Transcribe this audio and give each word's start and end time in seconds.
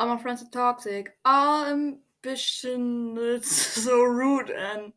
All 0.00 0.06
my 0.06 0.16
friends 0.16 0.42
are 0.42 0.46
toxic. 0.46 1.14
All 1.26 1.66
ambition 1.66 3.18
is 3.18 3.44
so 3.84 4.02
rude 4.02 4.48
and 4.48 4.94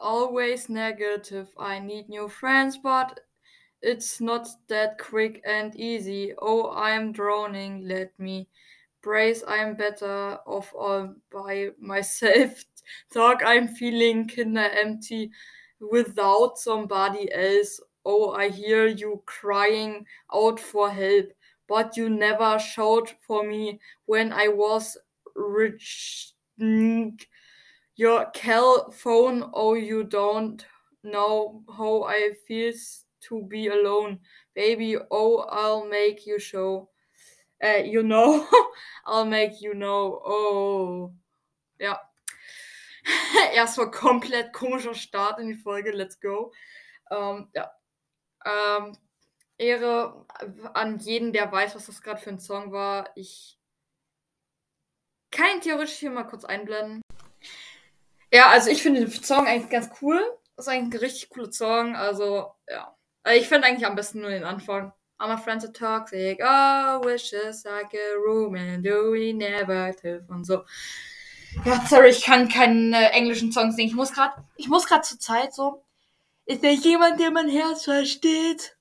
always 0.00 0.68
negative. 0.68 1.48
I 1.58 1.80
need 1.80 2.08
new 2.08 2.28
friends, 2.28 2.78
but 2.78 3.18
it's 3.82 4.20
not 4.20 4.46
that 4.68 5.00
quick 5.00 5.42
and 5.44 5.74
easy. 5.74 6.32
Oh, 6.40 6.70
I'm 6.70 7.10
drowning. 7.10 7.88
Let 7.88 8.16
me 8.20 8.46
brace. 9.02 9.42
I'm 9.48 9.74
better 9.74 10.38
off 10.46 10.72
all 10.78 11.16
by 11.32 11.70
myself. 11.80 12.64
Talk, 13.12 13.42
I'm 13.44 13.66
feeling 13.66 14.28
kinda 14.28 14.70
empty 14.80 15.32
without 15.80 16.56
somebody 16.56 17.32
else. 17.32 17.80
Oh, 18.04 18.30
I 18.30 18.50
hear 18.50 18.86
you 18.86 19.24
crying 19.26 20.06
out 20.32 20.60
for 20.60 20.88
help, 20.88 21.32
but 21.68 21.96
you 21.96 22.08
never 22.08 22.58
showed 22.58 23.10
for 23.26 23.44
me 23.44 23.80
when 24.06 24.32
I 24.32 24.48
was 24.48 24.96
rich. 25.34 26.32
Your 27.96 28.30
cell 28.34 28.90
phone, 28.90 29.50
oh, 29.52 29.74
you 29.74 30.04
don't 30.04 30.64
know 31.02 31.62
how 31.76 32.04
I 32.04 32.32
feels 32.46 33.04
to 33.28 33.42
be 33.42 33.68
alone. 33.68 34.20
Baby, 34.54 34.96
oh, 35.10 35.46
I'll 35.50 35.86
make 35.86 36.26
you 36.26 36.38
show. 36.38 36.88
Äh, 37.62 37.90
you 37.90 38.02
know, 38.02 38.46
I'll 39.06 39.24
make 39.24 39.60
you 39.60 39.74
know. 39.74 40.20
Oh. 40.24 41.12
Yeah. 41.78 41.88
Ja. 41.88 42.00
Erstmal 43.52 43.90
komplett 43.90 44.52
komischer 44.52 44.94
Start 44.94 45.38
in 45.38 45.48
die 45.48 45.54
Folge. 45.54 45.92
Let's 45.92 46.20
go. 46.20 46.52
Ähm, 47.10 47.48
ja. 47.54 47.70
Ähm, 48.44 48.96
Ehre 49.58 50.26
an 50.74 50.98
jeden, 50.98 51.32
der 51.32 51.50
weiß, 51.50 51.74
was 51.74 51.86
das 51.86 52.02
gerade 52.02 52.20
für 52.20 52.30
ein 52.30 52.38
Song 52.38 52.72
war. 52.72 53.10
Ich 53.14 53.58
kann 55.30 55.46
ihn 55.54 55.60
theoretisch 55.60 55.94
hier 55.94 56.10
mal 56.10 56.24
kurz 56.24 56.44
einblenden. 56.44 57.02
Ja, 58.32 58.48
also 58.48 58.70
ich 58.70 58.82
finde 58.82 59.00
den 59.00 59.10
Song 59.10 59.46
eigentlich 59.46 59.70
ganz 59.70 59.90
cool. 60.02 60.20
Ist 60.56 60.68
eigentlich 60.68 60.94
ein 60.94 61.04
richtig 61.04 61.30
cooler 61.30 61.52
Song. 61.52 61.96
Also, 61.96 62.50
ja. 62.68 62.96
Also 63.22 63.40
ich 63.40 63.48
finde 63.48 63.66
eigentlich 63.66 63.86
am 63.86 63.96
besten 63.96 64.20
nur 64.20 64.30
den 64.30 64.44
Anfang. 64.44 64.92
All 65.18 65.34
my 65.34 65.40
friends 65.40 65.64
are 65.64 65.72
toxic. 65.72 66.38
Oh, 66.42 67.04
wishes 67.04 67.64
like 67.64 67.94
a 67.94 68.16
room 68.18 68.54
and 68.54 68.84
do 68.84 69.12
we 69.12 69.32
never 69.32 69.94
live 70.02 70.28
und 70.28 70.44
so. 70.44 70.64
Ja, 71.64 71.82
sorry, 71.86 72.10
ich 72.10 72.22
kann 72.22 72.48
keinen 72.48 72.92
äh, 72.92 73.08
englischen 73.10 73.50
Song 73.52 73.72
singen. 73.72 73.88
Ich 73.88 73.94
muss 73.94 74.12
gerade, 74.12 74.34
ich 74.56 74.68
muss 74.68 74.86
gerade 74.86 75.02
zur 75.02 75.18
Zeit 75.18 75.54
so. 75.54 75.82
Ist 76.44 76.62
da 76.62 76.68
jemand, 76.68 77.18
der 77.18 77.30
mein 77.30 77.48
Herz 77.48 77.84
versteht 77.84 78.75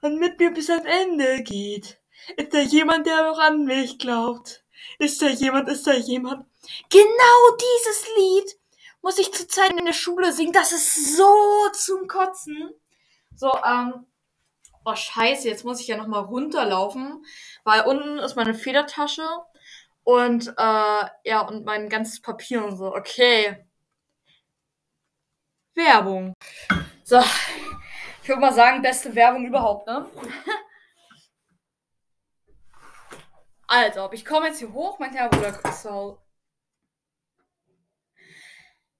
und 0.00 0.18
mit 0.18 0.38
mir 0.38 0.50
bis 0.52 0.70
ans 0.70 0.86
Ende 0.86 1.42
geht? 1.42 2.00
Ist 2.36 2.52
da 2.54 2.60
jemand, 2.60 3.06
der 3.06 3.22
noch 3.30 3.38
an 3.38 3.64
mich 3.64 3.98
glaubt? 3.98 4.64
Ist 4.98 5.20
da 5.22 5.28
jemand, 5.28 5.68
ist 5.68 5.86
da 5.86 5.92
jemand? 5.92 6.46
Genau 6.90 7.56
dieses 7.60 8.06
Lied 8.16 8.58
muss 9.02 9.18
ich 9.18 9.32
zur 9.32 9.48
Zeit 9.48 9.72
in 9.72 9.84
der 9.84 9.92
Schule 9.92 10.32
singen. 10.32 10.52
Das 10.52 10.72
ist 10.72 11.16
so 11.16 11.68
zum 11.72 12.08
Kotzen. 12.08 12.70
So, 13.34 13.52
ähm, 13.64 14.06
oh 14.84 14.94
scheiße, 14.94 15.48
jetzt 15.48 15.64
muss 15.64 15.80
ich 15.80 15.88
ja 15.88 15.96
nochmal 15.96 16.22
runterlaufen, 16.24 17.24
weil 17.64 17.82
unten 17.82 18.18
ist 18.18 18.36
meine 18.36 18.54
Federtasche 18.54 19.26
und 20.04 20.48
äh, 20.48 21.04
ja, 21.24 21.40
und 21.46 21.64
mein 21.64 21.88
ganzes 21.88 22.22
Papier 22.22 22.64
und 22.64 22.76
so. 22.76 22.94
Okay. 22.94 23.66
Werbung. 25.74 26.32
So, 27.04 27.22
ich 28.26 28.28
würde 28.28 28.40
mal 28.40 28.52
sagen, 28.52 28.82
beste 28.82 29.14
Werbung 29.14 29.46
überhaupt, 29.46 29.86
ne? 29.86 30.10
Also, 33.68 34.10
ich 34.10 34.24
komme 34.24 34.48
jetzt 34.48 34.58
hier 34.58 34.72
hoch, 34.72 34.98
mein 34.98 35.12
kleiner 35.12 35.28
Bruder 35.28 35.52
Christoph. 35.52 36.18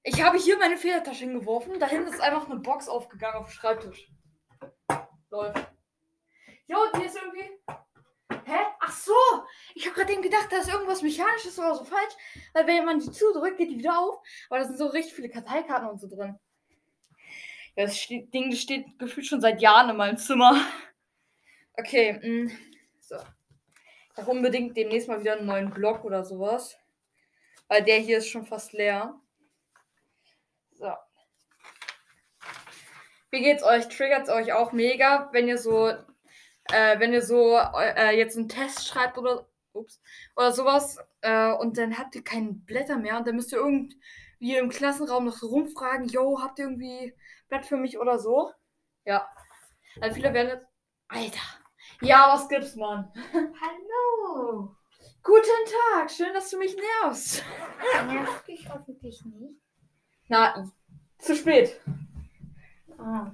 Ich 0.05 0.23
habe 0.23 0.39
hier 0.39 0.57
meine 0.59 0.77
Federtasche 0.77 1.25
hingeworfen. 1.25 1.81
Da 1.81 1.89
hinten 1.89 2.13
ist 2.13 2.21
einfach 2.21 2.49
eine 2.49 2.61
Box 2.61 2.89
aufgegangen 2.89 3.39
auf 3.39 3.47
dem 3.47 3.53
Schreibtisch. 3.53 4.13
Läuft. 5.31 5.73
Jo, 6.69 6.79
die 6.95 7.07
ist 7.07 7.17
irgendwie. 7.17 7.51
Hä? 8.45 8.61
Ach 8.79 8.93
so! 8.93 9.13
Ich 9.75 9.87
habe 9.87 9.97
gerade 9.97 10.13
eben 10.13 10.23
gedacht, 10.23 10.47
da 10.51 10.59
ist 10.59 10.69
irgendwas 10.69 11.03
Mechanisches 11.03 11.59
oder 11.59 11.75
so 11.75 11.85
falsch. 11.85 12.15
Weil 12.53 12.69
wenn 12.69 12.85
man 12.85 13.01
die 13.01 13.11
zudrückt, 13.11 13.59
geht 13.59 13.71
die 13.71 13.79
wieder 13.79 13.99
auf. 13.99 14.21
Aber 14.51 14.61
da 14.61 14.67
sind 14.67 14.79
so 14.79 14.87
richtig 14.87 15.15
viele 15.15 15.31
Karteikarten 15.31 15.89
und 15.89 15.99
so 15.99 16.07
drin. 16.07 16.39
Das 17.77 18.07
Ding 18.09 18.53
steht 18.53 18.99
gefühlt 18.99 19.27
schon 19.27 19.43
seit 19.43 19.61
Jahren 19.61 19.91
in 19.91 19.97
meinem 19.97 20.17
Zimmer. 20.17 20.61
Okay, 21.75 22.19
mh. 22.23 22.51
so. 23.01 23.17
Ich 23.17 24.15
brauche 24.15 24.31
unbedingt 24.31 24.75
demnächst 24.79 25.09
mal 25.09 25.21
wieder 25.21 25.37
einen 25.37 25.47
neuen 25.47 25.71
Block 25.71 26.05
oder 26.05 26.25
sowas. 26.25 26.75
Weil 27.69 27.85
der 27.85 27.99
hier 27.99 28.19
ist 28.19 28.29
schon 28.29 28.47
fast 28.47 28.73
leer. 28.73 29.21
So. 30.73 30.91
Wie 33.31 33.43
geht's 33.43 33.63
euch? 33.63 33.89
Triggert's 33.89 34.31
euch 34.31 34.55
auch 34.55 34.73
mega, 34.73 35.29
wenn 35.33 35.49
ihr 35.49 35.59
so, 35.59 35.89
äh, 35.89 36.99
wenn 36.99 37.13
ihr 37.13 37.23
so 37.23 37.59
äh, 37.59 38.17
jetzt 38.17 38.39
einen 38.39 38.49
Test 38.49 38.89
schreibt 38.89 39.19
oder, 39.19 39.47
ups, 39.73 40.01
oder 40.35 40.53
sowas 40.53 40.99
äh, 41.21 41.53
und 41.53 41.77
dann 41.77 41.99
habt 41.99 42.15
ihr 42.15 42.25
keine 42.25 42.55
Blätter 42.55 42.97
mehr 42.97 43.19
und 43.19 43.27
dann 43.27 43.37
müsst 43.37 43.53
ihr 43.53 43.59
irgendwie 43.59 44.57
im 44.57 44.71
Klassenraum 44.71 45.27
noch 45.27 45.37
so 45.37 45.49
rumfragen, 45.49 46.09
yo, 46.09 46.41
habt 46.41 46.59
ihr 46.59 46.67
irgendwie 46.67 47.15
Blatt 47.49 47.67
für 47.67 47.77
mich 47.77 47.99
oder 47.99 48.19
so? 48.19 48.53
Ja. 49.05 49.29
Also 50.01 50.17
viele 50.17 50.35
werden 50.35 50.49
jetzt, 50.49 50.67
Alter. 51.09 51.41
Ja, 52.01 52.33
was 52.33 52.49
gibt's, 52.49 52.77
Mann? 52.77 53.11
Hallo. 53.33 54.75
Guten 55.23 55.73
Tag, 55.93 56.11
schön, 56.11 56.33
dass 56.35 56.51
du 56.51 56.59
mich 56.59 56.77
nervst. 57.03 57.45
Nervt 58.07 58.47
dich 58.49 58.69
hoffentlich 58.69 59.25
nicht. 59.25 59.61
Na, 60.29 60.71
zu 61.19 61.35
spät. 61.35 61.81
Ah. 62.99 63.31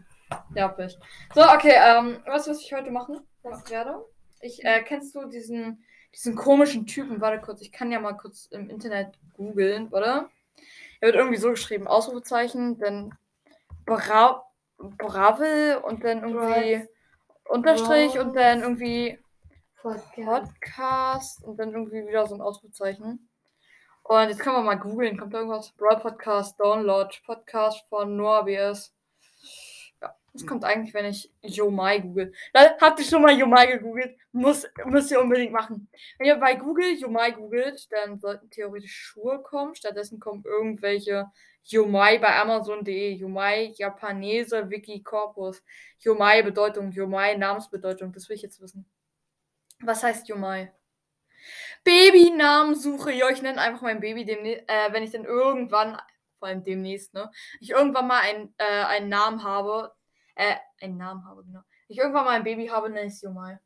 Ja, 0.55 0.69
Pech. 0.69 0.99
So, 1.35 1.43
okay, 1.43 1.75
ähm, 1.77 2.23
was 2.27 2.49
was 2.49 2.61
ich 2.61 2.73
heute 2.73 2.91
machen 2.91 3.21
was 3.43 3.69
werde? 3.71 4.05
Ich, 4.41 4.65
äh, 4.65 4.83
kennst 4.83 5.15
du 5.15 5.27
diesen, 5.27 5.85
diesen 6.15 6.35
komischen 6.35 6.87
Typen? 6.87 7.21
Warte 7.21 7.41
kurz, 7.41 7.61
ich 7.61 7.73
kann 7.73 7.93
ja 7.93 8.01
mal 8.01 8.17
kurz 8.17 8.47
im 8.47 8.71
Internet 8.71 9.19
googeln, 9.35 9.89
oder? 9.89 10.31
Er 11.01 11.09
wird 11.09 11.17
irgendwie 11.17 11.39
so 11.39 11.51
geschrieben, 11.51 11.87
Ausrufezeichen, 11.87 12.79
dann 12.79 13.17
Bra 13.85 14.45
Bravel 14.79 15.77
und 15.85 16.03
dann 16.05 16.23
irgendwie 16.23 16.89
Unterstrich 17.49 18.19
und 18.19 18.35
dann 18.35 18.63
irgendwie 18.63 19.19
Podcast. 19.81 20.17
Podcast 20.25 21.45
und 21.45 21.57
dann 21.59 21.73
irgendwie 21.73 22.07
wieder 22.07 22.27
so 22.27 22.35
ein 22.35 22.41
Ausrufezeichen. 22.41 23.29
Und 24.05 24.29
jetzt 24.29 24.41
können 24.41 24.57
wir 24.57 24.63
mal 24.63 24.79
googeln. 24.79 25.19
Kommt 25.19 25.35
da 25.35 25.39
irgendwas? 25.39 25.73
Brawl 25.73 26.01
Podcast, 26.01 26.59
Download, 26.59 27.15
Podcast 27.25 27.85
von 27.89 28.17
Norbius. 28.17 28.93
Das 30.35 30.47
kommt 30.47 30.65
eigentlich, 30.65 30.95
wenn 30.95 31.05
ich 31.05 31.31
Yomai 31.43 31.99
google. 31.99 32.33
Habt 32.55 32.99
ihr 32.99 33.05
schon 33.05 33.21
mal 33.21 33.37
Yomai 33.37 33.67
gegoogelt? 33.67 34.17
Muss, 34.33 34.67
müsst 34.87 35.11
ihr 35.11 35.21
unbedingt 35.21 35.53
machen. 35.53 35.89
Wenn 36.17 36.27
ihr 36.27 36.37
bei 36.37 36.55
Google 36.55 36.95
Yomai 36.95 37.33
googelt, 37.33 37.93
dann 37.93 38.19
sollten 38.19 38.49
theoretisch 38.49 38.95
Schuhe 38.95 39.43
kommen. 39.43 39.75
Stattdessen 39.75 40.21
kommen 40.21 40.43
irgendwelche 40.47 41.27
Yomai 41.65 42.19
bei 42.19 42.35
Amazon.de. 42.41 43.13
Yomai, 43.13 43.75
Japanese, 43.77 44.71
Wiki 44.71 45.03
Corpus. 45.03 45.63
Yomai 45.99 46.43
Bedeutung, 46.43 46.91
Yomai 46.93 47.37
Namensbedeutung. 47.37 48.13
Das 48.13 48.29
will 48.31 48.37
ich 48.37 48.43
jetzt 48.43 48.61
wissen. 48.63 48.87
Was 49.81 50.03
heißt 50.03 50.29
Yomai? 50.29 50.73
Babynamensuche. 51.85 53.13
Ja, 53.13 53.29
ich 53.29 53.43
nenne 53.43 53.61
einfach 53.61 53.83
mein 53.83 54.01
Baby 54.01 54.25
demnächst, 54.25 54.65
äh, 54.69 54.93
wenn 54.93 55.03
ich 55.03 55.11
dann 55.11 55.25
irgendwann, 55.25 56.01
vor 56.39 56.49
allem 56.49 56.63
demnächst, 56.63 57.13
ne, 57.13 57.31
ich 57.61 57.71
irgendwann 57.71 58.07
mal 58.07 58.21
ein, 58.21 58.55
äh, 58.57 58.85
einen 58.85 59.09
Namen 59.09 59.43
habe, 59.43 59.93
äh, 60.35 60.57
einen 60.81 60.97
Namen 60.97 61.25
habe, 61.27 61.45
genau. 61.45 61.63
Ich 61.89 61.99
irgendwann 61.99 62.25
mal 62.25 62.31
ein 62.33 62.45
Baby 62.45 62.67
habe, 62.67 62.89
nenne 62.91 63.07
ich 63.07 63.15
es 63.15 63.23
Yomai. 63.23 63.59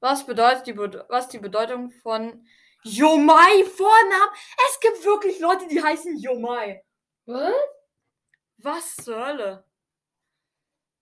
Was 0.00 0.24
bedeutet 0.24 0.66
die, 0.66 0.72
Bede 0.72 1.04
was 1.08 1.28
die 1.28 1.38
Bedeutung 1.38 1.90
von 1.90 2.46
Yomai 2.84 3.64
Vornamen? 3.64 4.34
Es 4.68 4.80
gibt 4.80 5.04
wirklich 5.04 5.38
Leute, 5.40 5.66
die 5.68 5.82
heißen 5.82 6.16
Yomai. 6.18 6.82
Was? 7.26 7.54
Was 8.58 8.96
zur 8.96 9.26
Hölle? 9.26 9.64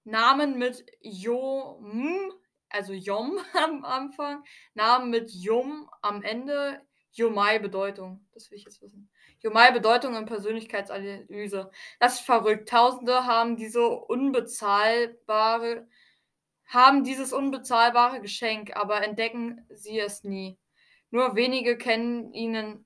Namen 0.04 0.58
mit 0.58 0.84
Yom, 1.00 2.32
also 2.70 2.92
Yom 2.92 3.38
am 3.54 3.84
Anfang, 3.84 4.42
Namen 4.74 5.10
mit 5.10 5.30
Yum 5.30 5.88
am 6.02 6.22
Ende, 6.22 6.80
Yomai 7.12 7.58
Bedeutung. 7.58 8.26
Das 8.32 8.50
will 8.50 8.58
ich 8.58 8.64
jetzt 8.64 8.80
wissen. 8.80 9.10
Yomai 9.40 9.72
Bedeutung 9.72 10.16
und 10.16 10.26
Persönlichkeitsanalyse. 10.26 11.70
Das 12.00 12.14
ist 12.14 12.26
verrückt. 12.26 12.68
Tausende 12.68 13.24
haben 13.26 13.56
diese 13.56 13.88
unbezahlbare, 13.88 15.86
haben 16.66 17.04
dieses 17.04 17.32
unbezahlbare 17.32 18.20
Geschenk, 18.20 18.76
aber 18.76 19.02
entdecken 19.04 19.64
sie 19.70 19.98
es 20.00 20.24
nie. 20.24 20.58
Nur 21.10 21.36
wenige 21.36 21.78
kennen 21.78 22.32
ihnen 22.32 22.84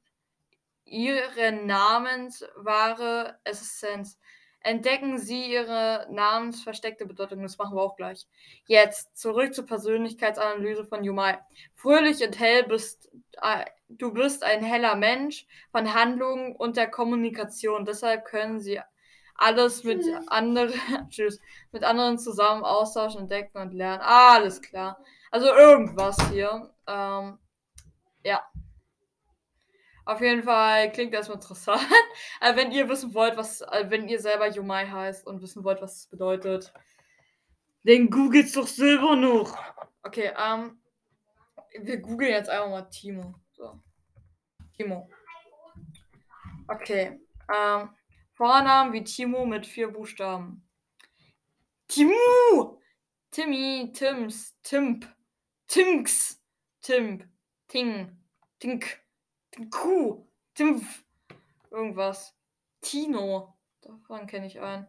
ihre 0.84 1.52
namenswahre 1.52 3.38
Essenz. 3.44 4.18
Entdecken 4.64 5.18
Sie 5.18 5.52
Ihre 5.52 6.06
namensversteckte 6.10 7.06
Bedeutung. 7.06 7.42
Das 7.42 7.58
machen 7.58 7.76
wir 7.76 7.82
auch 7.82 7.96
gleich. 7.96 8.26
Jetzt 8.66 9.16
zurück 9.16 9.54
zur 9.54 9.66
Persönlichkeitsanalyse 9.66 10.84
von 10.84 11.04
Yumai. 11.04 11.38
Fröhlich 11.74 12.24
und 12.24 12.38
hell 12.38 12.64
bist 12.64 13.10
äh, 13.40 13.64
du 13.98 14.12
bist 14.12 14.42
ein 14.42 14.62
heller 14.62 14.96
Mensch 14.96 15.46
von 15.70 15.94
Handlungen 15.94 16.56
und 16.56 16.76
der 16.76 16.90
Kommunikation. 16.90 17.84
Deshalb 17.84 18.24
können 18.24 18.60
Sie 18.60 18.80
alles 19.34 19.84
mit 19.84 20.04
anderen, 20.28 20.72
tschüss, 21.10 21.40
mit 21.72 21.84
anderen 21.84 22.18
zusammen 22.18 22.64
austauschen, 22.64 23.22
entdecken 23.22 23.58
und 23.58 23.74
lernen. 23.74 24.02
Ah, 24.02 24.34
alles 24.34 24.60
klar. 24.60 24.98
Also 25.30 25.46
irgendwas 25.46 26.16
hier. 26.30 26.70
Ähm, 26.86 27.38
ja. 28.24 28.42
Auf 30.04 30.20
jeden 30.20 30.42
Fall 30.42 30.90
klingt 30.92 31.14
das 31.14 31.28
interessant. 31.28 31.86
Also 32.40 32.56
wenn 32.60 32.72
ihr 32.72 32.88
wissen 32.88 33.14
wollt, 33.14 33.36
was, 33.36 33.62
also 33.62 33.90
wenn 33.90 34.08
ihr 34.08 34.20
selber 34.20 34.48
Yumai 34.48 34.86
heißt 34.86 35.26
und 35.26 35.42
wissen 35.42 35.62
wollt, 35.64 35.80
was 35.80 35.96
es 35.96 36.06
bedeutet, 36.06 36.72
dann 37.84 38.10
googelt's 38.10 38.52
doch 38.52 38.66
selber 38.66 39.16
noch. 39.16 39.56
Okay, 40.02 40.32
ähm, 40.36 40.80
wir 41.80 41.98
googeln 41.98 42.32
jetzt 42.32 42.50
einfach 42.50 42.68
mal 42.68 42.82
Timo. 42.82 43.34
So. 43.52 43.80
Timo. 44.76 45.08
Okay, 46.68 47.20
ähm, 47.54 47.90
Vornamen 48.32 48.92
wie 48.92 49.04
Timo 49.04 49.44
mit 49.44 49.66
vier 49.66 49.88
Buchstaben. 49.88 50.66
Timo! 51.86 52.80
Timmy, 53.30 53.90
Tims, 53.94 54.56
Timp, 54.62 55.06
Timks, 55.66 56.40
Timp, 56.82 57.24
Ting, 57.68 58.16
Tink. 58.58 59.01
Kuh. 59.70 60.26
Timpf. 60.54 61.04
Irgendwas. 61.70 62.34
Tino. 62.80 63.54
Davon 63.82 64.26
kenne 64.26 64.46
ich 64.46 64.60
einen. 64.60 64.86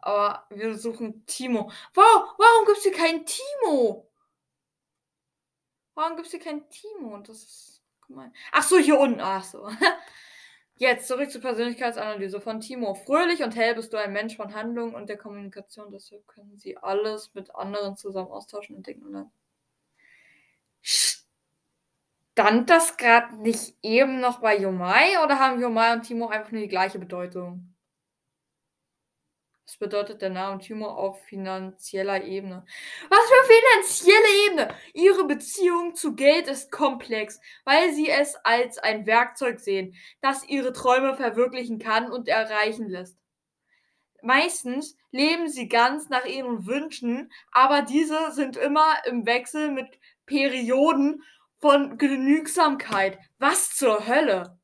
Aber 0.00 0.46
wir 0.50 0.76
suchen 0.78 1.26
Timo. 1.26 1.70
Wow, 1.94 2.34
warum 2.38 2.66
gibt 2.66 2.78
es 2.78 2.84
hier 2.84 2.92
keinen 2.92 3.26
Timo? 3.26 4.10
Warum 5.94 6.16
gibt 6.16 6.26
es 6.26 6.30
hier 6.32 6.40
keinen 6.40 6.68
Timo? 6.70 7.18
Das 7.18 7.42
ist 7.42 7.82
gemein. 8.06 8.32
Ach 8.52 8.62
so, 8.62 8.78
hier 8.78 8.98
unten. 8.98 9.20
Ach 9.20 9.44
so. 9.44 9.68
Jetzt 10.76 11.08
zurück 11.08 11.30
zur 11.30 11.40
Persönlichkeitsanalyse 11.40 12.40
von 12.40 12.60
Timo. 12.60 12.94
Fröhlich 12.94 13.42
und 13.42 13.56
hell 13.56 13.74
bist 13.74 13.92
du 13.92 13.96
ein 13.96 14.12
Mensch 14.12 14.36
von 14.36 14.54
Handlung 14.54 14.94
und 14.94 15.08
der 15.08 15.18
Kommunikation. 15.18 15.90
Deshalb 15.90 16.26
können 16.28 16.56
sie 16.56 16.78
alles 16.78 17.34
mit 17.34 17.54
anderen 17.54 17.96
zusammen 17.96 18.30
austauschen 18.30 18.76
und 18.76 18.86
denken 18.86 19.10
lernen 19.10 19.32
stand 22.38 22.70
das 22.70 22.96
gerade 22.96 23.34
nicht 23.42 23.74
eben 23.82 24.20
noch 24.20 24.38
bei 24.38 24.56
Yomai 24.56 25.20
oder 25.24 25.40
haben 25.40 25.60
Yomai 25.60 25.92
und 25.92 26.02
Timo 26.02 26.28
einfach 26.28 26.52
nur 26.52 26.60
die 26.60 26.68
gleiche 26.68 27.00
Bedeutung? 27.00 27.74
Was 29.66 29.76
bedeutet 29.76 30.22
der 30.22 30.30
Name 30.30 30.60
Timo 30.60 30.86
auf 30.86 31.20
finanzieller 31.24 32.22
Ebene? 32.22 32.64
Was 33.08 33.18
für 33.18 33.52
finanzielle 33.52 34.46
Ebene? 34.46 34.74
Ihre 34.94 35.26
Beziehung 35.26 35.96
zu 35.96 36.14
Geld 36.14 36.46
ist 36.46 36.70
komplex, 36.70 37.40
weil 37.64 37.92
sie 37.92 38.08
es 38.08 38.36
als 38.44 38.78
ein 38.78 39.04
Werkzeug 39.04 39.58
sehen, 39.58 39.96
das 40.20 40.48
ihre 40.48 40.72
Träume 40.72 41.16
verwirklichen 41.16 41.80
kann 41.80 42.08
und 42.08 42.28
erreichen 42.28 42.88
lässt. 42.88 43.18
Meistens 44.22 44.96
leben 45.10 45.48
sie 45.48 45.68
ganz 45.68 46.08
nach 46.08 46.24
ihren 46.24 46.68
Wünschen, 46.68 47.32
aber 47.50 47.82
diese 47.82 48.30
sind 48.30 48.56
immer 48.56 48.94
im 49.06 49.26
Wechsel 49.26 49.72
mit 49.72 49.98
Perioden 50.24 51.24
von 51.60 51.98
Genügsamkeit. 51.98 53.18
Was 53.38 53.74
zur 53.74 54.06
Hölle? 54.06 54.58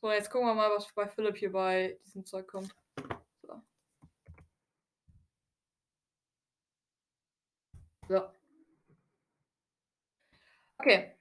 So, 0.00 0.10
jetzt 0.10 0.30
gucken 0.30 0.48
wir 0.48 0.54
mal, 0.54 0.70
was 0.70 0.92
bei 0.92 1.08
Philipp 1.08 1.36
hier 1.36 1.52
bei 1.52 1.98
diesem 2.04 2.24
Zeug 2.24 2.48
kommt. 2.48 2.74
So. 3.42 3.62
so. 8.08 8.28
Okay. 10.78 11.14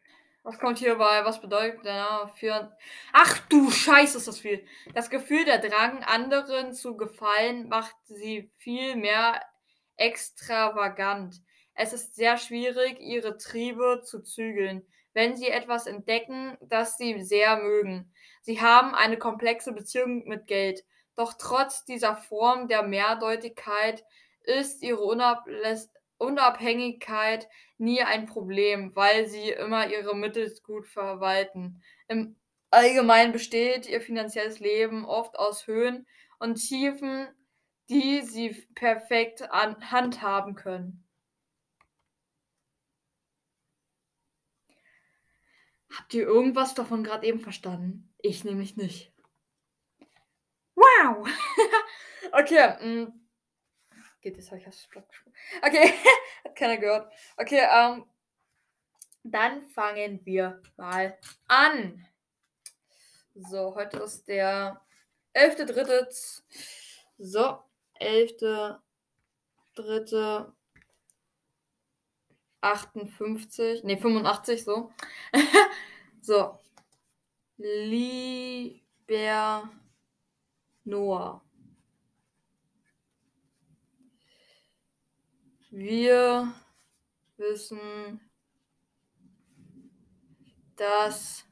Was 0.44 0.58
kommt 0.58 0.80
hier 0.80 0.96
bei? 0.96 1.24
Was 1.24 1.40
bedeutet 1.40 1.86
der 1.86 1.98
Name 1.98 2.32
für. 2.34 2.76
Ach 3.14 3.38
du 3.48 3.70
Scheiße, 3.70 4.18
ist 4.18 4.28
das 4.28 4.40
viel. 4.40 4.66
Das 4.96 5.12
Gefühl 5.12 5.46
der 5.46 5.60
Drang, 5.60 6.04
anderen 6.04 6.74
zu 6.74 6.98
gefallen, 6.98 7.70
macht 7.70 7.96
sie 8.06 8.52
viel 8.58 8.96
mehr 8.96 9.40
extravagant. 9.98 11.44
Es 11.84 11.94
ist 11.94 12.14
sehr 12.14 12.38
schwierig, 12.38 13.00
ihre 13.00 13.40
Triebe 13.40 14.04
zu 14.06 14.22
zügeln, 14.22 14.86
wenn 15.14 15.36
sie 15.36 15.48
etwas 15.48 15.88
entdecken, 15.88 16.56
das 16.62 16.96
sie 16.96 17.24
sehr 17.24 17.58
mögen. 17.58 18.14
Sie 18.44 18.62
haben 18.62 18.94
eine 18.94 19.18
komplexe 19.18 19.72
Beziehung 19.72 20.28
mit 20.28 20.46
Geld. 20.46 20.84
Doch 21.16 21.34
trotz 21.40 21.84
dieser 21.84 22.16
Form 22.16 22.68
der 22.68 22.84
Mehrdeutigkeit 22.84 24.04
ist 24.44 24.84
ihre 24.84 25.02
Unabhängigkeit 26.20 27.50
nie 27.80 28.04
ein 28.04 28.28
Problem, 28.28 28.96
weil 28.96 29.26
sie 29.26 29.50
immer 29.50 29.88
ihre 29.88 30.16
Mittel 30.16 30.54
gut 30.62 30.88
verwalten. 30.88 31.82
Im 32.08 32.36
Allgemeinen 32.70 33.32
besteht 33.32 33.90
ihr 33.90 34.02
finanzielles 34.02 34.60
Leben 34.60 35.04
oft 35.04 35.40
aus 35.40 35.66
Höhen 35.66 36.06
und 36.38 36.58
Tiefen, 36.58 37.28
die 37.90 38.22
sie 38.22 38.68
perfekt 38.76 39.50
handhaben 39.50 40.54
können. 40.54 41.08
Habt 45.98 46.14
ihr 46.14 46.24
irgendwas 46.24 46.74
davon 46.74 47.04
gerade 47.04 47.28
eben 47.28 47.40
verstanden? 47.40 48.14
Ich 48.20 48.44
nämlich 48.44 48.78
nicht. 48.78 49.14
Wow! 50.76 51.28
okay, 52.32 52.78
mh. 52.82 53.06
Mm. 53.06 53.14
Geht 54.22 54.38
jetzt, 54.38 54.52
habe 54.52 54.60
ich 54.60 54.66
das 54.66 54.88
Blatt 54.88 55.10
gesprochen. 55.10 55.34
Okay, 55.64 55.94
hat 56.44 56.56
keiner 56.56 56.78
gehört. 56.78 57.12
Okay, 57.38 57.68
ähm. 57.70 58.06
Dann 59.24 59.68
fangen 59.70 60.26
wir 60.26 60.62
mal 60.78 61.16
an. 61.48 62.08
So, 63.36 63.76
heute 63.76 63.98
ist 63.98 64.28
der 64.28 64.82
11.3. 65.36 66.42
So, 67.18 67.60
11.3. 68.00 70.52
58, 72.62 73.84
nee, 73.84 73.98
85, 73.98 74.64
so. 74.64 74.92
so. 76.22 76.60
Lieber 77.58 78.82
Noah. 80.84 81.42
Wir 85.70 86.54
wissen, 87.38 88.20
dass 90.76 91.46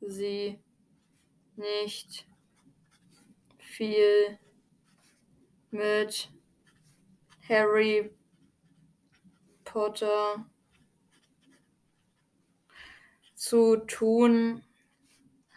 sie 0.00 0.58
nicht 1.56 2.26
viel 3.58 4.38
mit 5.70 6.30
Harry 7.48 8.10
Potter 9.76 10.42
zu 13.34 13.76
tun 13.86 14.64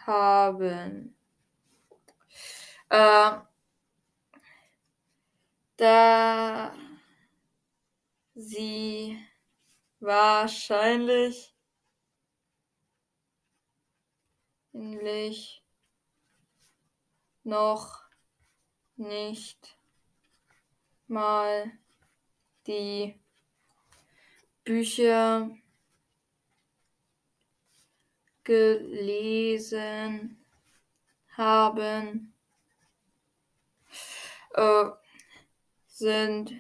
haben. 0.06 1.16
Äh, 2.90 3.32
da 5.78 6.76
sie 8.36 9.18
wahrscheinlich 10.02 11.56
noch 17.46 18.04
nicht 18.98 19.78
mal 21.08 21.72
die 22.68 23.18
Bücher 24.70 25.50
gelesen 28.44 30.38
haben, 31.36 32.36
äh, 34.54 34.86
sind 35.88 36.54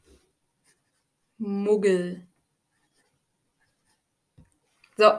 Muggel. 1.43 2.27
So. 4.97 5.13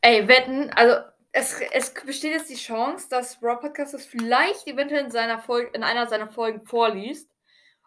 Ey, 0.00 0.26
wetten, 0.26 0.70
also 0.70 0.96
es, 1.30 1.60
es 1.72 1.94
besteht 1.94 2.32
jetzt 2.32 2.50
die 2.50 2.56
Chance, 2.56 3.08
dass 3.08 3.40
Rob 3.42 3.60
Podcast 3.60 3.94
es 3.94 4.04
vielleicht 4.04 4.66
eventuell 4.66 5.04
in, 5.04 5.10
seiner 5.10 5.38
Folge, 5.38 5.70
in 5.74 5.84
einer 5.84 6.08
seiner 6.08 6.28
Folgen 6.28 6.66
vorliest. 6.66 7.30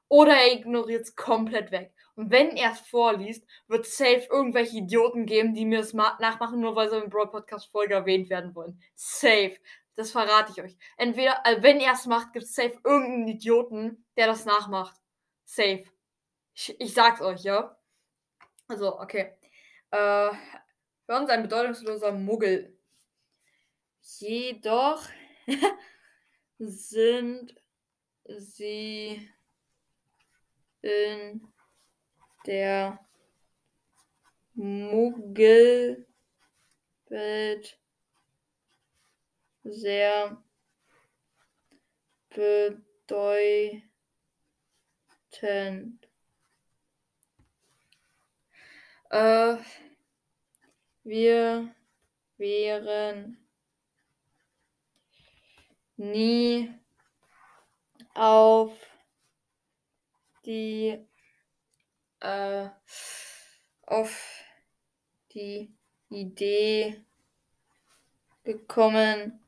Oder 0.08 0.34
er 0.34 0.54
ignoriert 0.54 1.04
es 1.04 1.16
komplett 1.16 1.72
weg. 1.72 1.92
Und 2.16 2.32
wenn 2.32 2.56
er 2.56 2.72
es 2.72 2.80
vorliest, 2.80 3.44
wird 3.68 3.86
es 3.86 3.98
safe 3.98 4.28
irgendwelche 4.32 4.78
Idioten 4.78 5.26
geben, 5.26 5.54
die 5.54 5.66
mir 5.66 5.80
es 5.80 5.94
nachmachen, 5.94 6.62
nur 6.62 6.76
weil 6.76 6.90
sie 6.90 6.98
im 6.98 7.10
Broad 7.10 7.32
Podcast 7.32 7.70
Folge 7.72 7.96
erwähnt 7.96 8.30
werden 8.30 8.56
wollen. 8.56 8.82
Safe. 8.96 9.58
Das 9.96 10.12
verrate 10.12 10.54
ich 10.56 10.62
euch. 10.62 10.78
Entweder, 10.98 11.46
also 11.46 11.64
wenn 11.64 11.80
er 11.80 11.94
es 11.94 12.06
macht, 12.06 12.34
gibt 12.34 12.46
es 12.46 12.56
safe 12.56 12.80
irgendeinen 12.84 13.28
Idioten, 13.28 14.06
der 14.16 14.28
das 14.28 14.46
nachmacht. 14.46 14.96
Safe. 15.44 15.84
Ich, 16.56 16.80
ich 16.80 16.94
sag's 16.94 17.22
euch, 17.22 17.44
ja. 17.44 17.78
Also, 18.68 19.00
okay. 19.00 19.34
Äh, 19.92 20.30
uns 21.08 21.30
ein 21.30 21.44
bedeutungsloser 21.44 22.14
Muggel. 22.14 22.76
Jedoch 24.02 25.08
sind 26.60 27.56
sie 28.26 29.30
in 30.82 31.54
der 32.46 33.00
Muggelwelt 34.54 36.08
sehr 39.64 40.42
bedeutend. 42.30 43.86
Äh, 49.10 49.58
wir 51.04 51.76
wären 52.38 53.38
nie 55.98 56.74
auf 58.14 58.78
die 60.46 61.00
äh, 62.20 62.70
auf 63.84 64.44
die 65.34 65.74
Idee 66.10 67.02
gekommen, 68.44 69.40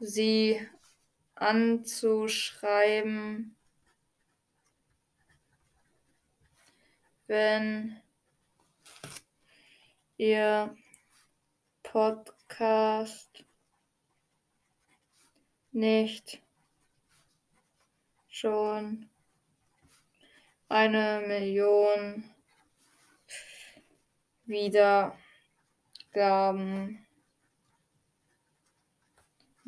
sie 0.00 0.66
anzuschreiben, 1.34 3.56
wenn 7.30 8.02
ihr 10.16 10.76
Podcast 11.84 13.44
nicht 15.70 16.42
schon 18.28 19.08
eine 20.68 21.22
Million 21.24 22.24
Wiedergaben, 24.46 25.16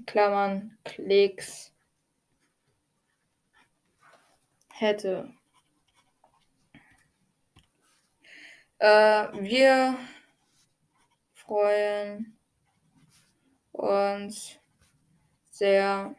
Klammern, 0.05 0.77
Klicks 0.83 1.73
hätte. 4.69 5.33
Äh, 8.72 8.72
wir 8.83 9.97
freuen 11.35 12.37
uns 13.71 14.59
sehr 15.51 16.17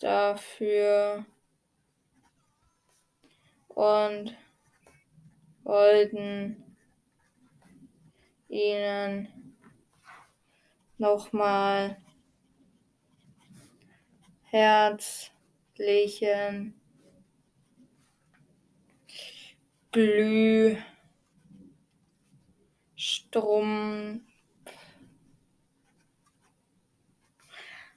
dafür 0.00 1.24
und 3.68 4.36
wollten 5.62 6.76
ihnen 8.48 9.28
nochmal 10.98 11.96
herzlichen 14.42 15.20
Glühstrom 19.92 20.80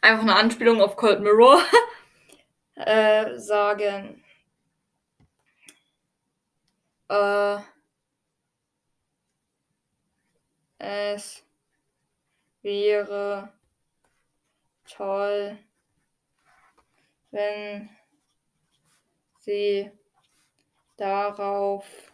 einfach 0.02 0.24
eine 0.24 0.36
Anspielung 0.36 0.82
auf 0.82 0.96
Cold 0.96 1.22
Mirror. 1.22 1.62
Äh, 2.76 3.38
sagen. 3.38 4.24
Äh, 7.08 7.58
es 10.80 11.46
wäre 12.64 13.54
toll, 14.86 15.60
wenn 17.30 17.90
sie 19.38 19.92
darauf 20.98 22.14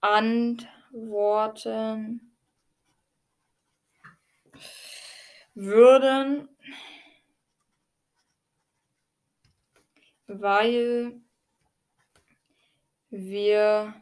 antworten 0.00 0.70
würden, 5.54 6.48
weil 10.26 11.20
wir 13.10 13.94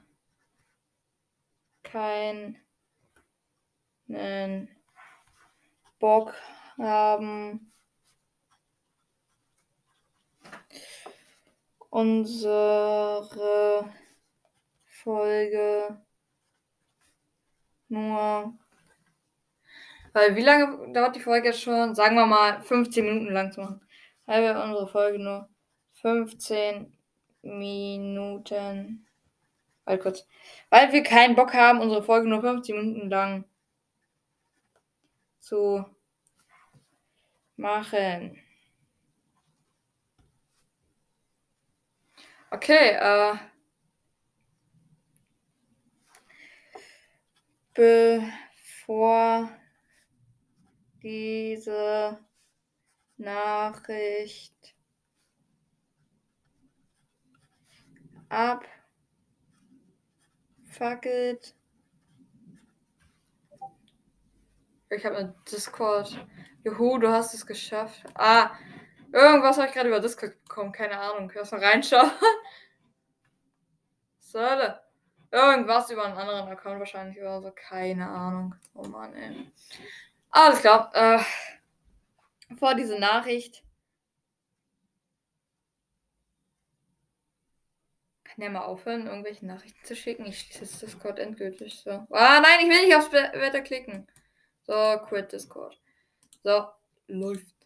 keinen 1.83 2.59
Bock 5.99 6.35
haben, 6.79 7.72
unsere 11.93 13.29
Folge 14.87 16.01
nur 17.89 18.55
weil 20.13 20.37
wie 20.37 20.43
lange 20.43 20.93
dauert 20.93 21.17
die 21.17 21.21
Folge 21.21 21.49
jetzt 21.49 21.63
schon? 21.63 21.95
Sagen 21.95 22.17
wir 22.17 22.27
mal 22.27 22.61
15 22.63 23.05
Minuten 23.05 23.33
lang 23.33 23.53
zu 23.53 23.61
machen. 23.61 23.81
Weil 24.27 24.43
wir 24.43 24.63
unsere 24.63 24.87
Folge 24.89 25.19
nur 25.19 25.49
15 26.03 26.93
Minuten. 27.43 29.07
Halt 29.87 30.03
kurz. 30.03 30.27
Weil 30.71 30.93
wir 30.93 31.03
keinen 31.03 31.35
Bock 31.35 31.55
haben, 31.55 31.81
unsere 31.81 32.03
Folge 32.03 32.29
nur 32.29 32.41
15 32.43 32.77
Minuten 32.77 33.11
lang 33.11 33.45
zu 35.41 35.85
machen. 37.57 38.39
Okay, 42.53 42.91
äh. 43.01 43.35
Bevor 47.73 49.49
diese 51.03 52.19
Nachricht 53.17 54.77
abfackelt. 60.69 61.55
Ich 64.91 65.07
habe 65.07 65.17
eine 65.17 65.35
Discord. 65.51 66.27
Juhu, 66.65 66.99
du 66.99 67.09
hast 67.09 67.33
es 67.33 67.47
geschafft. 67.47 68.05
Ah, 68.15 68.51
irgendwas 69.13 69.59
habe 69.59 69.69
ich 69.69 69.75
gerade 69.75 69.89
über 69.89 70.01
Discord 70.01 70.43
bekommen. 70.45 70.73
Keine 70.73 70.99
Ahnung. 70.99 71.31
Lass 71.35 71.53
mal 71.53 71.65
reinschauen. 71.65 72.11
Sölle. 74.19 74.83
Irgendwas 75.31 75.91
über 75.91 76.05
einen 76.05 76.17
anderen 76.17 76.49
Account 76.49 76.79
wahrscheinlich 76.79 77.19
oder 77.19 77.41
so. 77.41 77.53
Keine 77.53 78.09
Ahnung. 78.09 78.55
Oh 78.75 78.87
Mann, 78.87 79.15
ey. 79.15 79.51
Alles 80.31 80.61
klar. 80.61 80.91
Äh, 80.95 81.23
vor 82.57 82.75
diese 82.75 82.99
Nachricht. 82.99 83.63
Kann 88.25 88.41
der 88.41 88.51
mal 88.51 88.65
aufhören, 88.65 89.07
irgendwelche 89.07 89.47
Nachrichten 89.47 89.85
zu 89.85 89.95
schicken? 89.95 90.25
Ich 90.25 90.41
schließe 90.41 90.61
das 90.61 90.81
Discord 90.81 91.19
endgültig. 91.19 91.81
So. 91.81 92.07
Ah, 92.11 92.41
nein, 92.41 92.61
ich 92.61 92.69
will 92.69 92.87
nicht 92.87 92.97
aufs 92.97 93.13
Wetter 93.13 93.61
klicken. 93.61 94.07
So, 94.63 94.99
quit 95.07 95.33
Discord. 95.33 95.79
So, 96.43 96.67
läuft. 97.09 97.62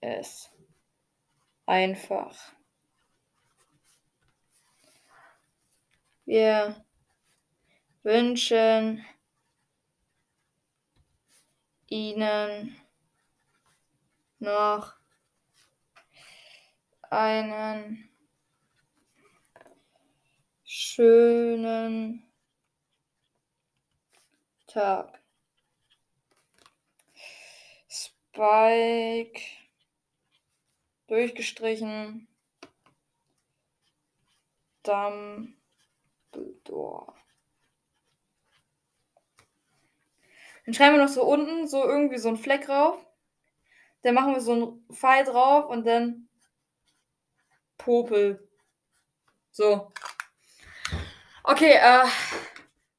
es 0.00 0.50
einfach. 1.66 2.52
Wir 6.24 6.84
wünschen 8.02 9.04
Ihnen 11.88 12.76
noch 14.38 14.94
einen 17.10 18.10
schönen 20.98 22.28
Tag. 24.66 25.20
Spike 27.88 29.40
durchgestrichen 31.06 32.26
Dumbledore. 34.82 35.54
Dann 40.64 40.74
schreiben 40.74 40.96
wir 40.96 41.04
noch 41.04 41.08
so 41.08 41.22
unten 41.22 41.68
so 41.68 41.84
irgendwie 41.84 42.18
so 42.18 42.26
einen 42.26 42.38
Fleck 42.38 42.66
drauf. 42.66 43.06
Dann 44.02 44.14
machen 44.14 44.34
wir 44.34 44.40
so 44.40 44.52
einen 44.52 44.84
Pfeil 44.92 45.24
drauf 45.24 45.70
und 45.70 45.86
dann 45.86 46.28
Popel. 47.76 48.48
So. 49.52 49.92
Okay, 51.48 51.72
äh. 51.80 52.04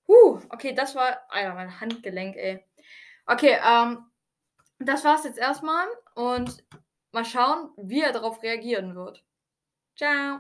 Huh, 0.07 0.41
okay, 0.49 0.73
das 0.73 0.95
war. 0.95 1.19
Alter, 1.29 1.53
mein 1.53 1.79
Handgelenk, 1.79 2.35
ey. 2.35 2.65
Okay, 3.27 3.57
ähm. 3.63 4.05
Das 4.79 5.03
war's 5.03 5.25
jetzt 5.25 5.37
erstmal 5.37 5.85
und 6.15 6.63
mal 7.11 7.25
schauen, 7.25 7.69
wie 7.75 8.01
er 8.01 8.13
darauf 8.13 8.41
reagieren 8.41 8.95
wird. 8.95 9.25
Ciao. 9.97 10.39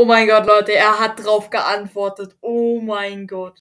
Oh 0.00 0.04
mein 0.04 0.28
Gott, 0.28 0.46
Leute, 0.46 0.76
er 0.76 1.00
hat 1.00 1.18
drauf 1.24 1.50
geantwortet. 1.50 2.36
Oh 2.40 2.80
mein 2.80 3.26
Gott. 3.26 3.58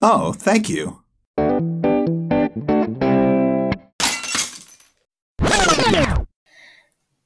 Oh, 0.00 0.32
thank 0.32 0.70
you. 0.70 0.96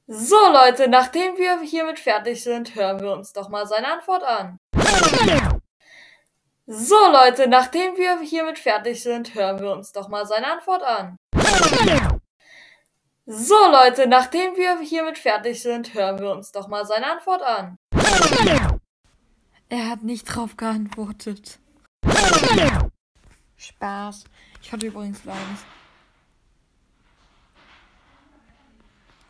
So, 0.07 0.35
Leute, 0.51 0.89
nachdem 0.89 1.37
wir 1.37 1.61
hiermit 1.61 1.99
fertig 1.99 2.43
sind, 2.43 2.75
hören 2.75 2.99
wir 2.99 3.13
uns 3.13 3.31
doch 3.31 3.47
mal 3.47 3.65
seine 3.65 3.93
Antwort 3.93 4.23
an. 4.23 4.59
So, 6.65 6.95
Leute, 7.11 7.47
nachdem 7.47 7.97
wir 7.97 8.21
hiermit 8.21 8.57
fertig 8.57 9.03
sind, 9.03 9.35
hören 9.35 9.59
wir 9.59 9.71
uns 9.73 9.91
doch 9.91 10.07
mal 10.07 10.25
seine 10.25 10.47
Antwort 10.47 10.81
an. 10.81 11.17
So, 13.25 13.55
Leute, 13.69 14.07
nachdem 14.07 14.55
wir 14.55 14.79
hiermit 14.79 15.17
fertig 15.17 15.61
sind, 15.61 15.93
hören 15.93 16.19
wir 16.19 16.31
uns 16.31 16.53
doch 16.53 16.69
mal 16.69 16.85
seine 16.85 17.11
Antwort 17.11 17.41
an. 17.41 17.75
Er 19.67 19.89
hat 19.89 20.03
nicht 20.03 20.23
drauf 20.25 20.55
geantwortet. 20.55 21.59
Spaß. 23.57 24.23
Ich 24.61 24.71
hatte 24.71 24.87
übrigens 24.87 25.25
Leidens. 25.25 25.65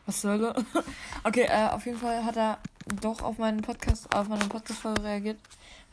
Was 0.05 0.21
soll? 0.21 0.53
Okay, 1.23 1.47
äh, 1.49 1.69
auf 1.69 1.85
jeden 1.85 1.97
Fall 1.97 2.25
hat 2.25 2.35
er 2.35 2.59
doch 3.01 3.21
auf 3.21 3.37
meinen 3.37 3.61
Podcast, 3.61 4.13
auf 4.13 4.27
meine 4.27 4.45
Podcast-Folge 4.45 5.03
reagiert. 5.03 5.39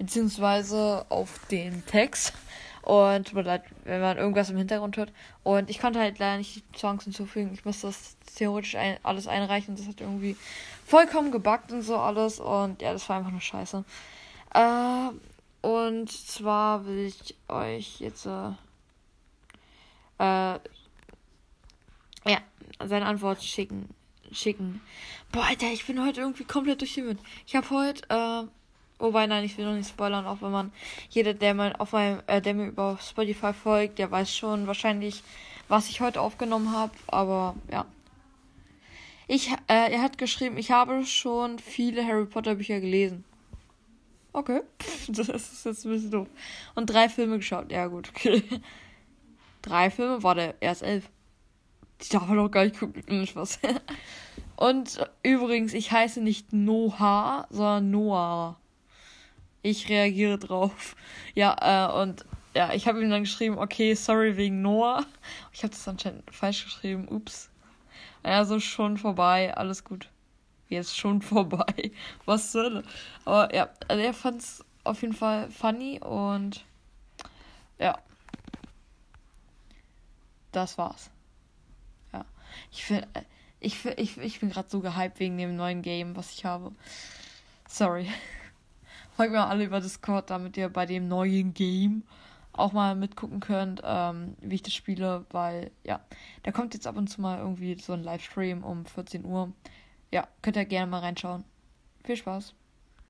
Beziehungsweise 0.01 1.05
auf 1.11 1.47
den 1.51 1.85
Text. 1.85 2.33
Und 2.81 3.35
wenn 3.35 4.01
man 4.01 4.17
irgendwas 4.17 4.49
im 4.49 4.57
Hintergrund 4.57 4.97
hört. 4.97 5.13
Und 5.43 5.69
ich 5.69 5.79
konnte 5.79 5.99
halt 5.99 6.19
leider 6.19 6.39
nicht 6.39 6.57
die 6.57 6.79
Songs 6.79 7.05
hinzufügen. 7.05 7.51
Ich 7.53 7.67
musste 7.67 7.89
das 7.89 8.17
theoretisch 8.35 8.77
ein, 8.77 8.97
alles 9.03 9.29
einreichen. 9.29 9.77
Das 9.77 9.87
hat 9.87 10.01
irgendwie 10.01 10.37
vollkommen 10.87 11.31
gebackt 11.31 11.71
und 11.73 11.83
so 11.83 11.99
alles. 11.99 12.41
Und 12.41 12.81
ja, 12.81 12.95
das 12.95 13.07
war 13.11 13.19
einfach 13.19 13.31
nur 13.31 13.43
scheiße. 13.43 13.85
Äh, 14.55 15.67
und 15.67 16.11
zwar 16.11 16.87
will 16.87 17.05
ich 17.07 17.37
euch 17.49 18.01
jetzt 18.01 18.25
äh, 18.25 18.49
äh, 20.19 20.59
ja, 22.27 22.39
seine 22.83 23.05
Antwort 23.05 23.45
schicken 23.45 23.95
schicken. 24.33 24.81
Boah, 25.33 25.45
Alter, 25.45 25.67
ich 25.73 25.87
bin 25.87 26.05
heute 26.05 26.21
irgendwie 26.21 26.45
komplett 26.45 26.81
durch 26.81 26.95
den 26.95 27.07
Wind. 27.07 27.21
Ich 27.47 27.57
habe 27.57 27.69
heute, 27.71 28.03
äh, 28.09 28.47
wobei, 29.01 29.27
nein, 29.27 29.45
ich 29.45 29.57
will 29.59 29.65
noch 29.65 29.75
nicht 29.75 29.89
spoilern, 29.89 30.27
auch 30.27 30.43
wenn 30.43 30.53
man, 30.53 30.73
jeder, 31.11 31.35
der 31.35 31.55
mal 31.55 31.75
auf 31.79 31.93
meinem, 31.93 32.23
äh, 32.27 32.41
der 32.41 32.55
mir 32.55 32.69
über 32.69 32.99
Spotify 33.01 33.53
folgt, 33.53 33.99
der 33.99 34.11
weiß 34.11 34.35
schon 34.35 34.67
wahrscheinlich, 34.67 35.23
was 35.69 35.89
ich 35.89 36.01
heute 36.01 36.21
aufgenommen 36.21 36.73
habe, 36.73 36.93
aber 37.09 37.55
ja. 37.71 37.87
Ich, 39.27 39.51
äh, 39.69 39.93
er 39.93 40.03
hat 40.03 40.19
geschrieben, 40.19 40.59
ich 40.59 40.71
habe 40.71 41.05
schon 41.05 41.59
viele 41.59 42.05
Harry 42.05 42.27
Potter 42.27 42.57
Bücher 42.57 42.81
gelesen. 42.81 43.25
Okay, 44.33 44.63
das 45.09 45.29
ist 45.29 45.65
jetzt 45.65 45.85
ein 45.85 45.93
bisschen 45.93 46.11
doof. 46.11 46.29
Und 46.75 46.87
drei 46.87 47.09
Filme 47.09 47.39
geschaut. 47.39 47.71
Ja, 47.71 47.87
gut, 47.87 48.09
okay. 48.11 48.43
Drei 49.63 49.91
Filme? 49.91 50.23
War 50.23 50.35
der 50.35 50.55
erst 50.61 50.83
elf. 50.83 51.11
Ich 52.01 52.09
darf 52.09 52.27
man 52.27 52.37
doch 52.37 52.51
gar 52.51 52.65
nicht 52.65 52.79
gucken. 52.79 53.27
Spaß. 53.27 53.61
Und 54.57 55.07
übrigens, 55.23 55.75
ich 55.75 55.93
heiße 55.93 56.21
nicht 56.21 56.53
Noah, 56.53 57.47
sondern 57.51 57.91
Noah. 57.91 58.60
Ich 59.63 59.89
reagiere 59.89 60.39
drauf. 60.39 60.97
Ja, 61.35 61.89
äh, 61.91 62.01
und 62.03 62.25
ja, 62.55 62.73
ich 62.73 62.89
habe 62.89 63.03
ihm 63.03 63.11
dann 63.11 63.25
geschrieben, 63.25 63.59
okay, 63.59 63.95
sorry 63.95 64.37
wegen 64.37 64.63
Noah. 64.63 65.07
Ich 65.53 65.63
habe 65.63 65.71
das 65.71 65.87
anscheinend 65.87 66.33
falsch 66.35 66.65
geschrieben. 66.65 67.09
Ups. 67.09 67.51
Also 68.23 68.61
schon 68.61 68.97
vorbei, 68.97 69.55
alles 69.57 69.85
gut. 69.85 70.09
Jetzt 70.69 70.97
schon 70.97 71.23
vorbei. 71.23 71.93
Was 72.25 72.53
soll? 72.53 72.85
Aber 73.25 73.55
ja, 73.55 73.69
also 73.89 74.03
er 74.03 74.15
fand 74.15 74.41
es 74.41 74.65
auf 74.85 75.03
jeden 75.03 75.15
Fall 75.15 75.51
funny 75.51 76.01
und 76.01 76.65
ja. 77.79 77.99
Das 80.53 80.79
war's. 80.79 81.11
Ich 82.71 82.85
finde, 82.85 83.09
ich, 83.61 83.85
ich, 83.85 84.19
ich 84.19 84.41
bin 84.41 84.51
gerade 84.51 84.69
so 84.69 84.81
gehypt 84.81 85.21
wegen 85.21 85.39
dem 85.39 85.57
neuen 85.57 85.83
Game, 85.83 86.17
was 86.17 86.33
ich 86.33 86.45
habe. 86.45 86.73
Sorry. 87.69 88.09
Folgt 89.21 89.35
mir 89.35 89.47
alle 89.47 89.65
über 89.65 89.83
Discord, 89.83 90.31
damit 90.31 90.57
ihr 90.57 90.71
bei 90.71 90.87
dem 90.87 91.07
neuen 91.07 91.53
Game 91.53 92.05
auch 92.55 92.73
mal 92.73 92.97
mitgucken 92.97 93.41
könnt, 93.41 93.83
ähm, 93.85 94.35
wie 94.41 94.55
ich 94.55 94.63
das 94.63 94.73
spiele, 94.73 95.27
weil, 95.29 95.73
ja, 95.85 96.01
da 96.43 96.53
kommt 96.53 96.73
jetzt 96.73 96.87
ab 96.87 96.97
und 96.97 97.09
zu 97.09 97.21
mal 97.21 97.37
irgendwie 97.37 97.75
so 97.79 97.93
ein 97.93 98.03
Livestream 98.03 98.65
um 98.65 98.87
14 98.87 99.27
Uhr. 99.27 99.53
ja, 100.11 100.27
könnt 100.41 100.57
ihr 100.57 100.65
gerne 100.65 100.91
mal 100.91 101.01
reinschauen. 101.01 101.45
Viel 102.03 102.17
Spaß. 102.17 102.55